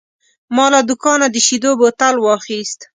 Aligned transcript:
ما 0.55 0.65
له 0.73 0.79
دوکانه 0.89 1.25
د 1.31 1.35
شیدو 1.47 1.71
بوتل 1.79 2.15
واخیست. 2.19 2.79